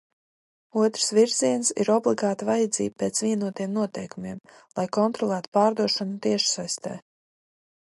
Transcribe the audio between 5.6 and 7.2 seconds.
pārdošanu tiešsaistē.